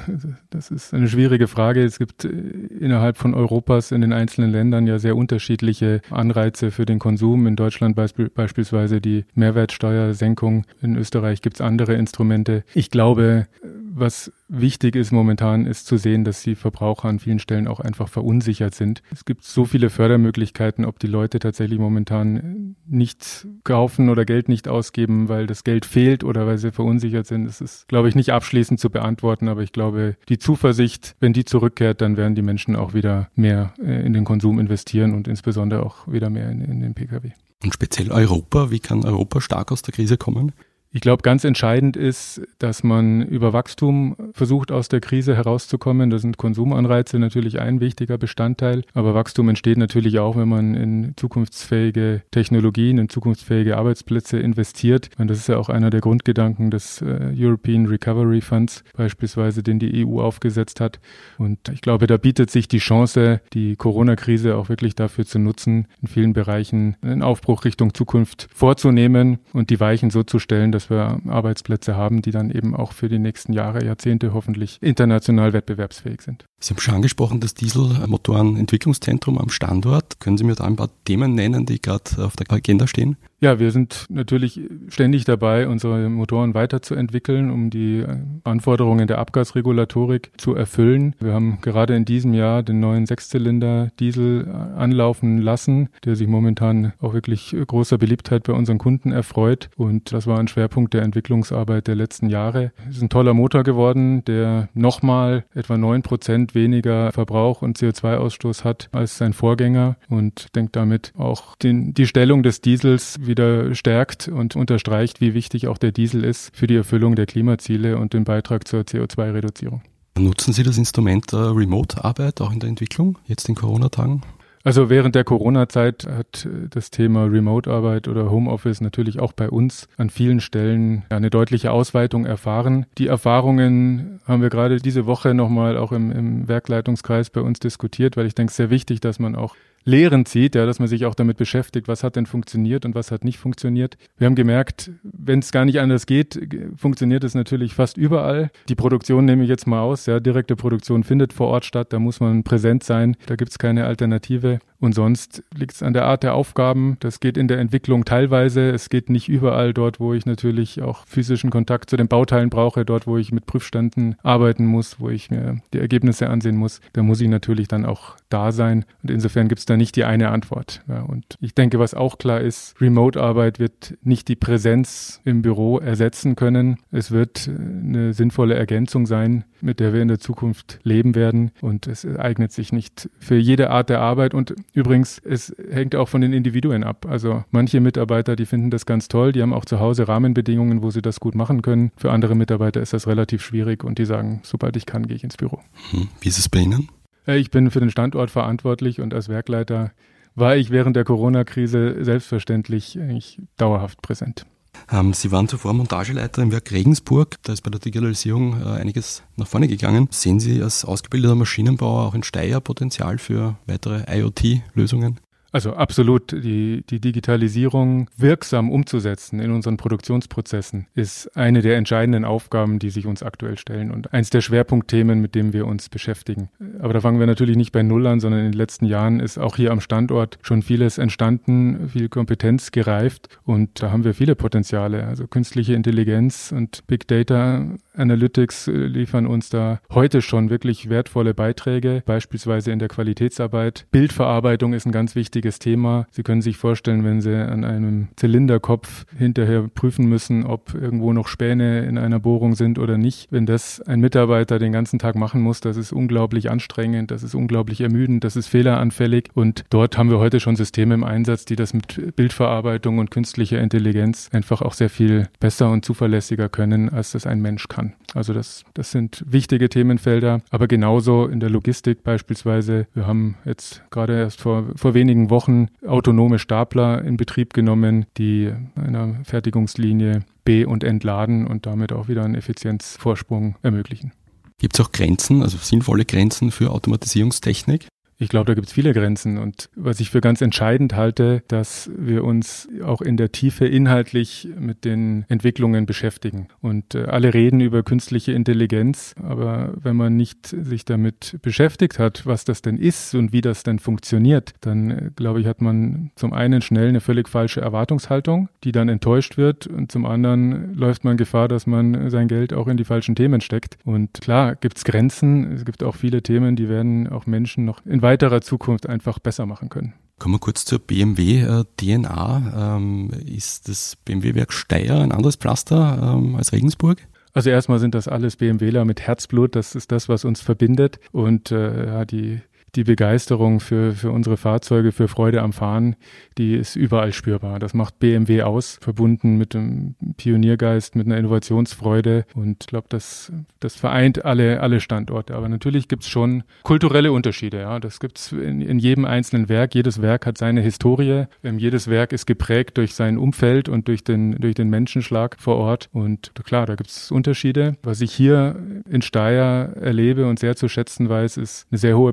das 0.48 0.70
ist 0.70 0.94
eine 0.94 1.06
schwierige 1.06 1.48
Frage. 1.48 1.84
Es 1.84 1.98
gibt 1.98 2.24
äh, 2.24 2.28
innerhalb 2.30 3.18
von 3.18 3.34
Europas 3.34 3.92
in 3.92 4.00
den 4.00 4.14
einzelnen 4.14 4.50
Ländern 4.50 4.86
ja 4.86 4.98
sehr 4.98 5.16
unterschiedliche 5.16 6.00
Anreize 6.08 6.70
für 6.70 6.86
den 6.86 6.98
Konsum. 6.98 7.46
In 7.46 7.56
Deutschland 7.56 7.94
beisp 7.94 8.18
beispielsweise 8.34 9.02
die 9.02 9.26
Mehrwertsteuersenkung. 9.34 10.64
In 10.80 10.96
Österreich 10.96 11.42
gibt 11.42 11.56
es 11.56 11.60
andere 11.60 11.92
Instrumente. 11.92 12.64
Ich 12.72 12.90
glaube, 12.90 13.48
was 13.92 14.32
wichtig 14.48 14.96
ist 14.96 15.12
momentan, 15.12 15.66
ist 15.66 15.86
zu 15.86 15.96
sehen, 15.96 16.24
dass 16.24 16.42
die 16.42 16.54
Verbraucher 16.54 17.08
an 17.08 17.18
vielen 17.18 17.38
Stellen 17.38 17.68
auch 17.68 17.80
einfach 17.80 18.08
verunsichert 18.08 18.74
sind. 18.74 19.02
Es 19.12 19.24
gibt 19.24 19.44
so 19.44 19.64
viele 19.64 19.90
Fördermöglichkeiten, 19.90 20.84
ob 20.84 20.98
die 20.98 21.06
Leute 21.06 21.38
tatsächlich 21.38 21.78
momentan 21.78 22.76
nichts 22.86 23.46
kaufen 23.64 24.08
oder 24.08 24.24
Geld 24.24 24.48
nicht 24.48 24.68
ausgeben, 24.68 25.28
weil 25.28 25.46
das 25.46 25.64
Geld 25.64 25.86
fehlt 25.86 26.24
oder 26.24 26.46
weil 26.46 26.58
sie 26.58 26.72
verunsichert 26.72 27.26
sind. 27.26 27.46
Das 27.46 27.60
ist, 27.60 27.88
glaube 27.88 28.08
ich, 28.08 28.14
nicht 28.14 28.32
abschließend 28.32 28.80
zu 28.80 28.90
beantworten, 28.90 29.48
aber 29.48 29.62
ich 29.62 29.72
glaube, 29.72 30.16
die 30.28 30.38
Zuversicht, 30.38 31.16
wenn 31.20 31.32
die 31.32 31.44
zurückkehrt, 31.44 32.00
dann 32.00 32.16
werden 32.16 32.34
die 32.34 32.42
Menschen 32.42 32.76
auch 32.76 32.94
wieder 32.94 33.28
mehr 33.34 33.74
äh, 33.82 34.04
in 34.04 34.12
den 34.12 34.24
Konsum 34.24 34.58
investieren 34.58 35.14
und 35.14 35.28
insbesondere 35.28 35.84
auch 35.84 36.06
wieder 36.06 36.30
mehr 36.30 36.50
in, 36.50 36.60
in 36.62 36.80
den 36.80 36.94
Pkw. 36.94 37.32
Und 37.62 37.72
speziell 37.72 38.12
Europa, 38.12 38.70
wie 38.70 38.80
kann 38.80 39.04
Europa 39.04 39.40
stark 39.40 39.72
aus 39.72 39.82
der 39.82 39.94
Krise 39.94 40.16
kommen? 40.16 40.52
Ich 40.96 41.02
glaube, 41.02 41.20
ganz 41.20 41.44
entscheidend 41.44 41.94
ist, 41.94 42.40
dass 42.58 42.82
man 42.82 43.20
über 43.20 43.52
Wachstum 43.52 44.16
versucht, 44.32 44.72
aus 44.72 44.88
der 44.88 45.00
Krise 45.00 45.36
herauszukommen. 45.36 46.08
Da 46.08 46.16
sind 46.16 46.38
Konsumanreize 46.38 47.18
natürlich 47.18 47.60
ein 47.60 47.80
wichtiger 47.80 48.16
Bestandteil. 48.16 48.82
Aber 48.94 49.12
Wachstum 49.12 49.50
entsteht 49.50 49.76
natürlich 49.76 50.18
auch, 50.20 50.38
wenn 50.38 50.48
man 50.48 50.74
in 50.74 51.12
zukunftsfähige 51.16 52.22
Technologien, 52.30 52.96
in 52.96 53.10
zukunftsfähige 53.10 53.76
Arbeitsplätze 53.76 54.38
investiert. 54.38 55.10
Und 55.18 55.28
das 55.28 55.36
ist 55.36 55.50
ja 55.50 55.58
auch 55.58 55.68
einer 55.68 55.90
der 55.90 56.00
Grundgedanken 56.00 56.70
des 56.70 57.02
äh, 57.02 57.30
European 57.36 57.84
Recovery 57.84 58.40
Funds, 58.40 58.82
beispielsweise, 58.96 59.62
den 59.62 59.78
die 59.78 60.02
EU 60.06 60.22
aufgesetzt 60.22 60.80
hat. 60.80 60.98
Und 61.36 61.58
ich 61.68 61.82
glaube, 61.82 62.06
da 62.06 62.16
bietet 62.16 62.50
sich 62.50 62.68
die 62.68 62.78
Chance, 62.78 63.42
die 63.52 63.76
Corona-Krise 63.76 64.56
auch 64.56 64.70
wirklich 64.70 64.94
dafür 64.94 65.26
zu 65.26 65.38
nutzen, 65.40 65.88
in 66.00 66.08
vielen 66.08 66.32
Bereichen 66.32 66.96
einen 67.02 67.20
Aufbruch 67.20 67.66
Richtung 67.66 67.92
Zukunft 67.92 68.48
vorzunehmen 68.50 69.40
und 69.52 69.68
die 69.68 69.78
Weichen 69.78 70.08
so 70.08 70.22
zu 70.22 70.38
stellen, 70.38 70.72
dass 70.72 70.85
wir 70.90 71.20
Arbeitsplätze 71.26 71.96
haben, 71.96 72.22
die 72.22 72.30
dann 72.30 72.50
eben 72.50 72.74
auch 72.74 72.92
für 72.92 73.08
die 73.08 73.18
nächsten 73.18 73.52
Jahre, 73.52 73.84
Jahrzehnte 73.84 74.32
hoffentlich 74.34 74.78
international 74.80 75.52
wettbewerbsfähig 75.52 76.22
sind. 76.22 76.44
Sie 76.60 76.72
haben 76.72 76.80
schon 76.80 76.94
angesprochen, 76.94 77.40
das 77.40 77.54
Dieselmotorenentwicklungszentrum 77.54 79.38
am 79.38 79.50
Standort. 79.50 80.20
Können 80.20 80.38
Sie 80.38 80.44
mir 80.44 80.54
da 80.54 80.64
ein 80.64 80.76
paar 80.76 80.90
Themen 81.04 81.34
nennen, 81.34 81.66
die 81.66 81.80
gerade 81.80 82.24
auf 82.24 82.36
der 82.36 82.50
Agenda 82.50 82.86
stehen? 82.86 83.16
Ja, 83.38 83.58
wir 83.58 83.70
sind 83.70 84.06
natürlich 84.08 84.62
ständig 84.88 85.26
dabei, 85.26 85.68
unsere 85.68 86.08
Motoren 86.08 86.54
weiterzuentwickeln, 86.54 87.50
um 87.50 87.68
die 87.68 88.02
Anforderungen 88.44 89.06
der 89.06 89.18
Abgasregulatorik 89.18 90.30
zu 90.38 90.54
erfüllen. 90.54 91.14
Wir 91.20 91.34
haben 91.34 91.58
gerade 91.60 91.94
in 91.94 92.06
diesem 92.06 92.32
Jahr 92.32 92.62
den 92.62 92.80
neuen 92.80 93.04
Sechszylinder 93.04 93.90
Diesel 94.00 94.48
anlaufen 94.76 95.36
lassen, 95.36 95.90
der 96.06 96.16
sich 96.16 96.28
momentan 96.28 96.94
auch 96.98 97.12
wirklich 97.12 97.54
großer 97.66 97.98
Beliebtheit 97.98 98.44
bei 98.44 98.54
unseren 98.54 98.78
Kunden 98.78 99.12
erfreut. 99.12 99.68
Und 99.76 100.14
das 100.14 100.26
war 100.26 100.38
ein 100.38 100.48
Schwerpunkt 100.48 100.94
der 100.94 101.02
Entwicklungsarbeit 101.02 101.88
der 101.88 101.94
letzten 101.94 102.30
Jahre. 102.30 102.72
Es 102.88 102.96
ist 102.96 103.02
ein 103.02 103.10
toller 103.10 103.34
Motor 103.34 103.64
geworden, 103.64 104.24
der 104.24 104.70
nochmal 104.72 105.44
etwa 105.54 105.76
neun 105.76 106.00
Prozent 106.00 106.54
weniger 106.54 107.12
Verbrauch 107.12 107.60
und 107.60 107.76
CO2-Ausstoß 107.76 108.64
hat 108.64 108.88
als 108.92 109.18
sein 109.18 109.34
Vorgänger 109.34 109.96
und 110.08 110.54
denkt 110.56 110.74
damit 110.74 111.12
auch 111.18 111.54
den, 111.56 111.92
die 111.92 112.06
Stellung 112.06 112.42
des 112.42 112.62
Diesels 112.62 113.25
wieder 113.26 113.74
stärkt 113.74 114.28
und 114.28 114.56
unterstreicht, 114.56 115.20
wie 115.20 115.34
wichtig 115.34 115.68
auch 115.68 115.78
der 115.78 115.92
Diesel 115.92 116.24
ist 116.24 116.54
für 116.56 116.66
die 116.66 116.76
Erfüllung 116.76 117.16
der 117.16 117.26
Klimaziele 117.26 117.98
und 117.98 118.12
den 118.12 118.24
Beitrag 118.24 118.66
zur 118.66 118.82
CO2-Reduzierung. 118.82 119.82
Nutzen 120.18 120.52
Sie 120.52 120.62
das 120.62 120.78
Instrument 120.78 121.32
der 121.32 121.54
Remote-Arbeit 121.54 122.40
auch 122.40 122.52
in 122.52 122.60
der 122.60 122.68
Entwicklung, 122.68 123.18
jetzt 123.26 123.48
in 123.48 123.54
Corona-Tagen? 123.54 124.22
Also 124.66 124.90
während 124.90 125.14
der 125.14 125.22
Corona-Zeit 125.22 126.08
hat 126.08 126.48
das 126.70 126.90
Thema 126.90 127.26
Remote-Arbeit 127.26 128.08
oder 128.08 128.32
Homeoffice 128.32 128.80
natürlich 128.80 129.20
auch 129.20 129.32
bei 129.32 129.48
uns 129.48 129.86
an 129.96 130.10
vielen 130.10 130.40
Stellen 130.40 131.04
eine 131.08 131.30
deutliche 131.30 131.70
Ausweitung 131.70 132.26
erfahren. 132.26 132.84
Die 132.98 133.06
Erfahrungen 133.06 134.18
haben 134.26 134.42
wir 134.42 134.50
gerade 134.50 134.78
diese 134.78 135.06
Woche 135.06 135.34
nochmal 135.34 135.76
auch 135.76 135.92
im, 135.92 136.10
im 136.10 136.48
Werkleitungskreis 136.48 137.30
bei 137.30 137.42
uns 137.42 137.60
diskutiert, 137.60 138.16
weil 138.16 138.26
ich 138.26 138.34
denke, 138.34 138.48
es 138.48 138.54
ist 138.54 138.56
sehr 138.56 138.70
wichtig, 138.70 138.98
dass 138.98 139.20
man 139.20 139.36
auch 139.36 139.54
Lehren 139.86 140.26
zieht, 140.26 140.56
ja, 140.56 140.66
dass 140.66 140.80
man 140.80 140.88
sich 140.88 141.06
auch 141.06 141.14
damit 141.14 141.36
beschäftigt, 141.36 141.86
was 141.86 142.02
hat 142.02 142.16
denn 142.16 142.26
funktioniert 142.26 142.84
und 142.84 142.96
was 142.96 143.12
hat 143.12 143.24
nicht 143.24 143.38
funktioniert. 143.38 143.96
Wir 144.18 144.26
haben 144.26 144.34
gemerkt, 144.34 144.90
wenn 145.02 145.38
es 145.38 145.52
gar 145.52 145.64
nicht 145.64 145.78
anders 145.78 146.06
geht, 146.06 146.38
funktioniert 146.76 147.22
es 147.22 147.34
natürlich 147.34 147.72
fast 147.72 147.96
überall. 147.96 148.50
Die 148.68 148.74
Produktion 148.74 149.24
nehme 149.24 149.44
ich 149.44 149.48
jetzt 149.48 149.68
mal 149.68 149.80
aus, 149.80 150.06
ja, 150.06 150.18
direkte 150.18 150.56
Produktion 150.56 151.04
findet 151.04 151.32
vor 151.32 151.46
Ort 151.46 151.64
statt, 151.64 151.92
da 151.92 152.00
muss 152.00 152.18
man 152.18 152.42
präsent 152.42 152.82
sein, 152.82 153.16
da 153.26 153.36
gibt 153.36 153.52
es 153.52 153.58
keine 153.58 153.86
Alternative. 153.86 154.58
Und 154.80 154.94
sonst 154.94 155.42
liegt 155.54 155.72
es 155.72 155.82
an 155.82 155.92
der 155.92 156.04
Art 156.04 156.22
der 156.22 156.34
Aufgaben. 156.34 156.96
Das 157.00 157.20
geht 157.20 157.36
in 157.36 157.48
der 157.48 157.58
Entwicklung 157.58 158.04
teilweise. 158.04 158.70
Es 158.70 158.88
geht 158.88 159.10
nicht 159.10 159.28
überall 159.28 159.72
dort, 159.72 160.00
wo 160.00 160.14
ich 160.14 160.26
natürlich 160.26 160.82
auch 160.82 161.06
physischen 161.06 161.50
Kontakt 161.50 161.90
zu 161.90 161.96
den 161.96 162.08
Bauteilen 162.08 162.50
brauche, 162.50 162.84
dort, 162.84 163.06
wo 163.06 163.16
ich 163.16 163.32
mit 163.32 163.46
Prüfständen 163.46 164.16
arbeiten 164.22 164.66
muss, 164.66 165.00
wo 165.00 165.08
ich 165.08 165.30
mir 165.30 165.60
die 165.72 165.78
Ergebnisse 165.78 166.28
ansehen 166.28 166.56
muss. 166.56 166.80
Da 166.92 167.02
muss 167.02 167.20
ich 167.20 167.28
natürlich 167.28 167.68
dann 167.68 167.84
auch 167.84 168.16
da 168.28 168.52
sein. 168.52 168.84
Und 169.02 169.10
insofern 169.10 169.48
gibt 169.48 169.60
es 169.60 169.66
da 169.66 169.76
nicht 169.76 169.96
die 169.96 170.04
eine 170.04 170.30
Antwort. 170.30 170.82
Ja, 170.88 171.02
und 171.02 171.24
ich 171.40 171.54
denke, 171.54 171.78
was 171.78 171.94
auch 171.94 172.18
klar 172.18 172.40
ist, 172.40 172.80
Remote-Arbeit 172.80 173.58
wird 173.58 173.96
nicht 174.02 174.28
die 174.28 174.36
Präsenz 174.36 175.20
im 175.24 175.42
Büro 175.42 175.78
ersetzen 175.78 176.36
können. 176.36 176.78
Es 176.90 177.10
wird 177.10 177.48
eine 177.48 178.12
sinnvolle 178.12 178.54
Ergänzung 178.54 179.06
sein, 179.06 179.44
mit 179.60 179.80
der 179.80 179.92
wir 179.92 180.02
in 180.02 180.08
der 180.08 180.18
Zukunft 180.18 180.80
leben 180.82 181.14
werden. 181.14 181.50
Und 181.60 181.86
es 181.86 182.06
eignet 182.06 182.52
sich 182.52 182.72
nicht 182.72 183.08
für 183.18 183.36
jede 183.36 183.70
Art 183.70 183.88
der 183.88 184.00
Arbeit. 184.00 184.34
Und 184.34 184.54
übrigens, 184.76 185.20
es 185.24 185.54
hängt 185.70 185.96
auch 185.96 186.08
von 186.08 186.20
den 186.20 186.32
Individuen 186.32 186.84
ab. 186.84 187.06
Also 187.08 187.44
manche 187.50 187.80
Mitarbeiter, 187.80 188.36
die 188.36 188.46
finden 188.46 188.70
das 188.70 188.86
ganz 188.86 189.08
toll, 189.08 189.32
die 189.32 189.42
haben 189.42 189.52
auch 189.52 189.64
zu 189.64 189.80
Hause 189.80 190.06
Rahmenbedingungen, 190.06 190.82
wo 190.82 190.90
sie 190.90 191.02
das 191.02 191.18
gut 191.18 191.34
machen 191.34 191.62
können. 191.62 191.90
Für 191.96 192.12
andere 192.12 192.34
Mitarbeiter 192.36 192.80
ist 192.80 192.92
das 192.92 193.06
relativ 193.06 193.42
schwierig 193.42 193.82
und 193.82 193.98
die 193.98 194.04
sagen, 194.04 194.40
sobald 194.44 194.76
ich 194.76 194.86
kann, 194.86 195.06
gehe 195.06 195.16
ich 195.16 195.24
ins 195.24 195.36
Büro. 195.36 195.60
Hm. 195.90 196.08
Wie 196.20 196.28
ist 196.28 196.38
es 196.38 196.48
bei 196.48 196.60
Ihnen? 196.60 196.88
Äh, 197.26 197.38
ich 197.38 197.50
bin 197.50 197.70
für 197.70 197.80
den 197.80 197.90
Standort 197.90 198.30
verantwortlich 198.30 199.00
und 199.00 199.14
als 199.14 199.28
Werkleiter 199.28 199.92
war 200.34 200.56
ich 200.56 200.70
während 200.70 200.94
der 200.96 201.04
Corona-Krise 201.04 202.04
selbstverständlich 202.04 202.98
eigentlich 203.00 203.40
dauerhaft 203.56 204.02
präsent. 204.02 204.46
Ähm, 204.90 205.12
Sie 205.12 205.32
waren 205.32 205.48
zuvor 205.48 205.74
Montageleiter 205.74 206.42
im 206.42 206.52
Werk 206.52 206.70
Regensburg. 206.72 207.36
Da 207.42 207.52
ist 207.52 207.62
bei 207.62 207.70
der 207.70 207.80
Digitalisierung 207.80 208.60
äh, 208.60 208.64
einiges 208.64 209.22
nach 209.36 209.46
vorne 209.46 209.68
gegangen. 209.68 210.08
Sehen 210.10 210.40
Sie 210.40 210.62
als 210.62 210.84
ausgebildeter 210.84 211.34
Maschinenbauer 211.34 212.06
auch 212.06 212.14
in 212.14 212.22
Steyr 212.22 212.60
Potenzial 212.60 213.18
für 213.18 213.56
weitere 213.66 214.04
IoT-Lösungen? 214.08 215.20
Also 215.52 215.74
absolut, 215.74 216.32
die, 216.32 216.84
die 216.90 217.00
Digitalisierung 217.00 218.10
wirksam 218.16 218.70
umzusetzen 218.70 219.40
in 219.40 219.52
unseren 219.52 219.76
Produktionsprozessen 219.76 220.86
ist 220.94 221.34
eine 221.36 221.62
der 221.62 221.76
entscheidenden 221.76 222.24
Aufgaben, 222.24 222.78
die 222.78 222.90
sich 222.90 223.06
uns 223.06 223.22
aktuell 223.22 223.56
stellen 223.56 223.90
und 223.90 224.12
eins 224.12 224.30
der 224.30 224.40
Schwerpunktthemen, 224.40 225.20
mit 225.20 225.34
dem 225.34 225.52
wir 225.52 225.66
uns 225.66 225.88
beschäftigen. 225.88 226.50
Aber 226.80 226.92
da 226.92 227.00
fangen 227.00 227.20
wir 227.20 227.26
natürlich 227.26 227.56
nicht 227.56 227.72
bei 227.72 227.82
Null 227.82 228.06
an, 228.06 228.20
sondern 228.20 228.40
in 228.40 228.52
den 228.52 228.58
letzten 228.58 228.86
Jahren 228.86 229.20
ist 229.20 229.38
auch 229.38 229.56
hier 229.56 229.70
am 229.70 229.80
Standort 229.80 230.38
schon 230.42 230.62
vieles 230.62 230.98
entstanden, 230.98 231.88
viel 231.88 232.08
Kompetenz 232.08 232.70
gereift 232.70 233.28
und 233.44 233.82
da 233.82 233.90
haben 233.90 234.04
wir 234.04 234.14
viele 234.14 234.34
Potenziale. 234.34 235.06
Also 235.06 235.26
künstliche 235.26 235.74
Intelligenz 235.74 236.52
und 236.54 236.86
Big 236.86 237.08
Data 237.08 237.66
Analytics 237.94 238.66
liefern 238.66 239.26
uns 239.26 239.48
da 239.48 239.80
heute 239.90 240.20
schon 240.20 240.50
wirklich 240.50 240.90
wertvolle 240.90 241.32
Beiträge, 241.32 242.02
beispielsweise 242.04 242.72
in 242.72 242.78
der 242.78 242.88
Qualitätsarbeit. 242.88 243.86
Bildverarbeitung 243.90 244.74
ist 244.74 244.84
ein 244.84 244.92
ganz 244.92 245.14
wichtiges 245.14 245.35
wichtiges 245.36 245.58
Thema. 245.58 246.06
Sie 246.10 246.22
können 246.22 246.40
sich 246.40 246.56
vorstellen, 246.56 247.04
wenn 247.04 247.20
Sie 247.20 247.36
an 247.36 247.62
einem 247.62 248.08
Zylinderkopf 248.16 249.04
hinterher 249.18 249.68
prüfen 249.68 250.06
müssen, 250.06 250.46
ob 250.46 250.72
irgendwo 250.72 251.12
noch 251.12 251.28
Späne 251.28 251.84
in 251.84 251.98
einer 251.98 252.18
Bohrung 252.18 252.54
sind 252.54 252.78
oder 252.78 252.96
nicht. 252.96 253.28
Wenn 253.30 253.44
das 253.44 253.82
ein 253.82 254.00
Mitarbeiter 254.00 254.58
den 254.58 254.72
ganzen 254.72 254.98
Tag 254.98 255.14
machen 255.14 255.42
muss, 255.42 255.60
das 255.60 255.76
ist 255.76 255.92
unglaublich 255.92 256.50
anstrengend, 256.50 257.10
das 257.10 257.22
ist 257.22 257.34
unglaublich 257.34 257.82
ermüdend, 257.82 258.24
das 258.24 258.34
ist 258.34 258.46
fehleranfällig. 258.46 259.28
Und 259.34 259.66
dort 259.68 259.98
haben 259.98 260.08
wir 260.08 260.18
heute 260.20 260.40
schon 260.40 260.56
Systeme 260.56 260.94
im 260.94 261.04
Einsatz, 261.04 261.44
die 261.44 261.56
das 261.56 261.74
mit 261.74 262.16
Bildverarbeitung 262.16 262.96
und 262.96 263.10
künstlicher 263.10 263.60
Intelligenz 263.60 264.30
einfach 264.32 264.62
auch 264.62 264.72
sehr 264.72 264.88
viel 264.88 265.28
besser 265.38 265.70
und 265.70 265.84
zuverlässiger 265.84 266.48
können, 266.48 266.88
als 266.88 267.12
das 267.12 267.26
ein 267.26 267.42
Mensch 267.42 267.68
kann. 267.68 267.92
Also 268.14 268.32
das, 268.32 268.64
das 268.72 268.90
sind 268.90 269.22
wichtige 269.26 269.68
Themenfelder, 269.68 270.40
aber 270.50 270.66
genauso 270.66 271.26
in 271.26 271.40
der 271.40 271.50
Logistik 271.50 272.02
beispielsweise. 272.04 272.86
Wir 272.94 273.06
haben 273.06 273.36
jetzt 273.44 273.82
gerade 273.90 274.18
erst 274.18 274.40
vor, 274.40 274.64
vor 274.76 274.94
wenigen 274.94 275.25
Wochen 275.30 275.68
autonome 275.86 276.38
Stapler 276.38 277.02
in 277.02 277.16
Betrieb 277.16 277.54
genommen, 277.54 278.06
die 278.16 278.52
einer 278.74 279.24
Fertigungslinie 279.24 280.20
B- 280.44 280.64
und 280.64 280.84
entladen 280.84 281.46
und 281.46 281.66
damit 281.66 281.92
auch 281.92 282.08
wieder 282.08 282.24
einen 282.24 282.34
Effizienzvorsprung 282.34 283.56
ermöglichen. 283.62 284.12
Gibt 284.58 284.78
es 284.78 284.84
auch 284.84 284.92
Grenzen, 284.92 285.42
also 285.42 285.58
sinnvolle 285.58 286.04
Grenzen 286.04 286.50
für 286.50 286.70
Automatisierungstechnik? 286.70 287.88
Ich 288.18 288.30
glaube, 288.30 288.46
da 288.46 288.54
gibt 288.54 288.68
es 288.68 288.72
viele 288.72 288.94
Grenzen. 288.94 289.36
Und 289.36 289.68
was 289.76 290.00
ich 290.00 290.10
für 290.10 290.20
ganz 290.20 290.40
entscheidend 290.40 290.94
halte, 290.94 291.42
dass 291.48 291.90
wir 291.94 292.24
uns 292.24 292.68
auch 292.82 293.02
in 293.02 293.16
der 293.16 293.30
Tiefe 293.30 293.66
inhaltlich 293.66 294.48
mit 294.58 294.84
den 294.84 295.26
Entwicklungen 295.28 295.84
beschäftigen. 295.84 296.48
Und 296.62 296.94
äh, 296.94 297.04
alle 297.04 297.34
reden 297.34 297.60
über 297.60 297.82
künstliche 297.82 298.32
Intelligenz, 298.32 299.14
aber 299.22 299.74
wenn 299.76 299.96
man 299.96 300.16
nicht 300.16 300.46
sich 300.46 300.84
damit 300.86 301.38
beschäftigt 301.42 301.98
hat, 301.98 302.24
was 302.24 302.44
das 302.44 302.62
denn 302.62 302.78
ist 302.78 303.14
und 303.14 303.32
wie 303.32 303.42
das 303.42 303.64
denn 303.64 303.78
funktioniert, 303.78 304.54
dann 304.62 304.90
äh, 304.90 305.10
glaube 305.14 305.40
ich, 305.40 305.46
hat 305.46 305.60
man 305.60 306.10
zum 306.16 306.32
einen 306.32 306.62
schnell 306.62 306.88
eine 306.88 307.00
völlig 307.00 307.28
falsche 307.28 307.60
Erwartungshaltung, 307.60 308.48
die 308.64 308.72
dann 308.72 308.88
enttäuscht 308.88 309.36
wird. 309.36 309.66
Und 309.66 309.92
zum 309.92 310.06
anderen 310.06 310.74
läuft 310.74 311.04
man 311.04 311.18
Gefahr, 311.18 311.48
dass 311.48 311.66
man 311.66 312.08
sein 312.08 312.28
Geld 312.28 312.54
auch 312.54 312.66
in 312.66 312.78
die 312.78 312.84
falschen 312.84 313.14
Themen 313.14 313.42
steckt. 313.42 313.76
Und 313.84 314.22
klar 314.22 314.56
gibt 314.56 314.78
es 314.78 314.84
Grenzen. 314.84 315.52
Es 315.52 315.66
gibt 315.66 315.82
auch 315.82 315.96
viele 315.96 316.22
Themen, 316.22 316.56
die 316.56 316.70
werden 316.70 317.08
auch 317.08 317.26
Menschen 317.26 317.66
noch 317.66 317.84
in 317.84 318.00
weiterer 318.06 318.40
Zukunft 318.40 318.88
einfach 318.88 319.18
besser 319.18 319.46
machen 319.46 319.68
können. 319.68 319.94
Kommen 320.20 320.36
wir 320.36 320.38
kurz 320.38 320.64
zur 320.64 320.78
BMW 320.78 321.40
äh, 321.40 321.64
DNA. 321.76 322.76
Ähm, 322.76 323.10
ist 323.26 323.68
das 323.68 323.96
BMW-Werk 323.96 324.52
Steyr 324.52 325.00
ein 325.00 325.10
anderes 325.10 325.34
Pflaster 325.34 326.14
ähm, 326.16 326.36
als 326.36 326.52
Regensburg? 326.52 326.98
Also 327.34 327.50
erstmal 327.50 327.80
sind 327.80 327.96
das 327.96 328.06
alles 328.06 328.36
BMWler 328.36 328.84
mit 328.84 329.00
Herzblut. 329.00 329.56
Das 329.56 329.74
ist 329.74 329.90
das, 329.90 330.08
was 330.08 330.24
uns 330.24 330.40
verbindet. 330.40 331.00
Und 331.10 331.50
äh, 331.50 331.86
ja, 331.86 332.04
die 332.04 332.40
die 332.76 332.84
Begeisterung 332.84 333.60
für, 333.60 333.92
für 333.92 334.10
unsere 334.10 334.36
Fahrzeuge, 334.36 334.92
für 334.92 335.08
Freude 335.08 335.42
am 335.42 335.52
Fahren, 335.52 335.96
die 336.38 336.54
ist 336.54 336.76
überall 336.76 337.12
spürbar. 337.12 337.58
Das 337.58 337.74
macht 337.74 337.98
BMW 337.98 338.42
aus, 338.42 338.78
verbunden 338.80 339.36
mit 339.36 339.54
dem 339.54 339.94
Pioniergeist, 340.16 340.94
mit 340.94 341.06
einer 341.06 341.16
Innovationsfreude. 341.16 342.26
Und 342.34 342.58
ich 342.64 342.66
glaube, 342.66 342.86
das, 342.90 343.32
das 343.60 343.74
vereint 343.74 344.24
alle, 344.24 344.60
alle 344.60 344.80
Standorte. 344.80 345.34
Aber 345.34 345.48
natürlich 345.48 345.88
gibt 345.88 346.02
es 346.02 346.08
schon 346.08 346.42
kulturelle 346.62 347.12
Unterschiede. 347.12 347.60
Ja. 347.60 347.80
Das 347.80 347.98
gibt 347.98 348.18
es 348.18 348.32
in, 348.32 348.60
in 348.60 348.78
jedem 348.78 349.06
einzelnen 349.06 349.48
Werk. 349.48 349.74
Jedes 349.74 350.02
Werk 350.02 350.26
hat 350.26 350.36
seine 350.36 350.60
Historie. 350.60 351.24
Ähm, 351.42 351.58
jedes 351.58 351.88
Werk 351.88 352.12
ist 352.12 352.26
geprägt 352.26 352.76
durch 352.76 352.94
sein 352.94 353.16
Umfeld 353.16 353.68
und 353.68 353.88
durch 353.88 354.04
den, 354.04 354.32
durch 354.32 354.54
den 354.54 354.68
Menschenschlag 354.68 355.36
vor 355.40 355.56
Ort. 355.56 355.88
Und 355.92 356.32
klar, 356.44 356.66
da 356.66 356.74
gibt 356.74 356.90
es 356.90 357.10
Unterschiede. 357.10 357.76
Was 357.82 358.02
ich 358.02 358.12
hier 358.12 358.56
in 358.88 359.00
Steyr 359.00 359.72
erlebe 359.80 360.26
und 360.26 360.38
sehr 360.38 360.56
zu 360.56 360.68
schätzen 360.68 361.08
weiß, 361.08 361.38
ist 361.38 361.66
eine 361.70 361.78
sehr 361.78 361.96
hohe 361.96 362.12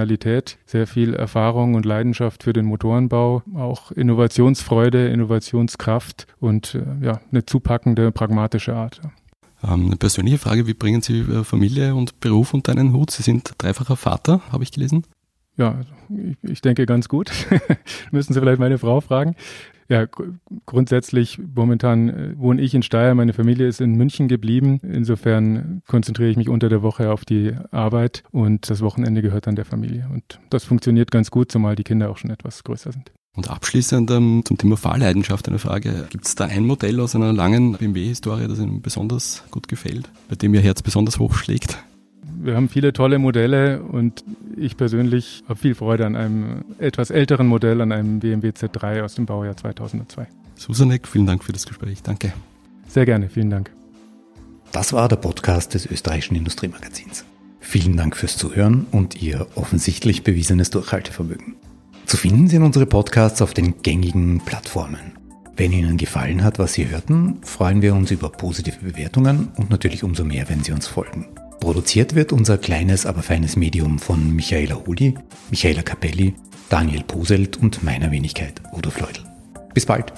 Professionalität, 0.00 0.58
sehr 0.64 0.86
viel 0.86 1.14
Erfahrung 1.14 1.74
und 1.74 1.84
Leidenschaft 1.84 2.42
für 2.44 2.52
den 2.52 2.64
Motorenbau, 2.64 3.42
auch 3.54 3.92
Innovationsfreude, 3.92 5.08
Innovationskraft 5.08 6.26
und 6.38 6.74
äh, 6.74 7.04
ja, 7.04 7.20
eine 7.30 7.44
zupackende, 7.44 8.10
pragmatische 8.10 8.74
Art. 8.74 9.00
Ähm, 9.62 9.86
eine 9.86 9.96
persönliche 9.96 10.38
Frage, 10.38 10.66
wie 10.66 10.74
bringen 10.74 11.02
Sie 11.02 11.20
äh, 11.20 11.44
Familie 11.44 11.94
und 11.94 12.20
Beruf 12.20 12.54
unter 12.54 12.72
einen 12.72 12.94
Hut? 12.94 13.10
Sie 13.10 13.22
sind 13.22 13.52
dreifacher 13.58 13.96
Vater, 13.96 14.40
habe 14.50 14.64
ich 14.64 14.72
gelesen. 14.72 15.04
Ja, 15.58 15.80
ich 16.42 16.62
denke 16.62 16.86
ganz 16.86 17.08
gut. 17.08 17.30
Müssen 18.10 18.32
Sie 18.32 18.40
vielleicht 18.40 18.60
meine 18.60 18.78
Frau 18.78 19.02
fragen. 19.02 19.36
Ja, 19.90 20.06
grundsätzlich 20.66 21.40
momentan 21.52 22.08
äh, 22.08 22.38
wohne 22.38 22.62
ich 22.62 22.74
in 22.74 22.82
Steyr, 22.84 23.12
meine 23.16 23.32
Familie 23.32 23.66
ist 23.66 23.80
in 23.80 23.96
München 23.96 24.28
geblieben. 24.28 24.80
Insofern 24.84 25.82
konzentriere 25.88 26.30
ich 26.30 26.36
mich 26.36 26.48
unter 26.48 26.68
der 26.68 26.82
Woche 26.82 27.10
auf 27.10 27.24
die 27.24 27.54
Arbeit 27.72 28.22
und 28.30 28.70
das 28.70 28.82
Wochenende 28.82 29.20
gehört 29.20 29.48
dann 29.48 29.56
der 29.56 29.64
Familie. 29.64 30.08
Und 30.14 30.38
das 30.48 30.62
funktioniert 30.62 31.10
ganz 31.10 31.32
gut, 31.32 31.50
zumal 31.50 31.74
die 31.74 31.82
Kinder 31.82 32.08
auch 32.08 32.18
schon 32.18 32.30
etwas 32.30 32.62
größer 32.62 32.92
sind. 32.92 33.10
Und 33.34 33.50
abschließend 33.50 34.12
ähm, 34.12 34.42
zum 34.44 34.58
Thema 34.58 34.76
Fahrleidenschaft 34.76 35.48
eine 35.48 35.58
Frage. 35.58 36.06
Gibt 36.08 36.24
es 36.24 36.36
da 36.36 36.44
ein 36.44 36.64
Modell 36.64 37.00
aus 37.00 37.16
einer 37.16 37.32
langen 37.32 37.72
BMW-Historie, 37.72 38.46
das 38.46 38.60
Ihnen 38.60 38.82
besonders 38.82 39.42
gut 39.50 39.66
gefällt, 39.66 40.08
bei 40.28 40.36
dem 40.36 40.54
Ihr 40.54 40.60
Herz 40.60 40.82
besonders 40.82 41.18
hoch 41.18 41.34
schlägt? 41.34 41.82
Wir 42.42 42.56
haben 42.56 42.70
viele 42.70 42.94
tolle 42.94 43.18
Modelle 43.18 43.82
und 43.82 44.24
ich 44.56 44.78
persönlich 44.78 45.44
habe 45.46 45.60
viel 45.60 45.74
Freude 45.74 46.06
an 46.06 46.16
einem 46.16 46.64
etwas 46.78 47.10
älteren 47.10 47.46
Modell, 47.46 47.82
an 47.82 47.92
einem 47.92 48.18
BMW 48.18 48.48
Z3 48.48 49.02
aus 49.02 49.14
dem 49.14 49.26
Baujahr 49.26 49.58
2002. 49.58 50.26
Susanek, 50.56 51.06
vielen 51.06 51.26
Dank 51.26 51.44
für 51.44 51.52
das 51.52 51.66
Gespräch. 51.66 52.02
Danke. 52.02 52.32
Sehr 52.88 53.04
gerne, 53.04 53.28
vielen 53.28 53.50
Dank. 53.50 53.70
Das 54.72 54.94
war 54.94 55.06
der 55.08 55.16
Podcast 55.16 55.74
des 55.74 55.84
österreichischen 55.84 56.34
Industriemagazins. 56.34 57.26
Vielen 57.60 57.98
Dank 57.98 58.16
fürs 58.16 58.38
Zuhören 58.38 58.86
und 58.90 59.20
Ihr 59.20 59.46
offensichtlich 59.54 60.24
bewiesenes 60.24 60.70
Durchhaltevermögen. 60.70 61.56
Zu 62.06 62.16
finden 62.16 62.48
sind 62.48 62.62
unsere 62.62 62.86
Podcasts 62.86 63.42
auf 63.42 63.52
den 63.52 63.82
gängigen 63.82 64.40
Plattformen. 64.40 65.12
Wenn 65.58 65.72
Ihnen 65.72 65.98
gefallen 65.98 66.42
hat, 66.42 66.58
was 66.58 66.72
Sie 66.72 66.88
hörten, 66.88 67.42
freuen 67.42 67.82
wir 67.82 67.94
uns 67.94 68.10
über 68.10 68.30
positive 68.30 68.78
Bewertungen 68.82 69.48
und 69.56 69.68
natürlich 69.68 70.02
umso 70.02 70.24
mehr, 70.24 70.48
wenn 70.48 70.64
Sie 70.64 70.72
uns 70.72 70.86
folgen. 70.86 71.28
Produziert 71.60 72.14
wird 72.14 72.32
unser 72.32 72.56
kleines, 72.56 73.04
aber 73.04 73.22
feines 73.22 73.54
Medium 73.54 73.98
von 73.98 74.34
Michaela 74.34 74.74
Huli, 74.86 75.14
Michaela 75.50 75.82
Capelli, 75.82 76.34
Daniel 76.70 77.04
Poselt 77.04 77.58
und 77.58 77.82
meiner 77.84 78.10
Wenigkeit 78.10 78.62
Udo 78.72 78.90
Fleudel. 78.90 79.24
Bis 79.74 79.84
bald! 79.86 80.12